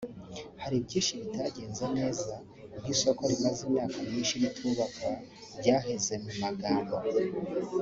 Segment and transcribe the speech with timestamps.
[0.61, 2.33] hari byinshi bitagenze neza
[2.81, 5.11] nk’isoko rimaze imyaka myinshi ritubakwa
[5.59, 6.95] ryaheze mu magambo